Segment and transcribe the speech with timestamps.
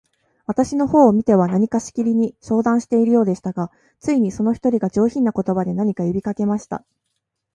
[0.47, 3.69] 私の方を見ては、何かしきりに相談しているようでしたが、
[3.99, 6.83] ついに、その一人が、上品な言葉で、何か呼びかけました。